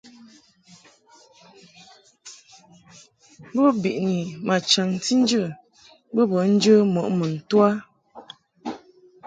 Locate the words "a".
7.67-7.69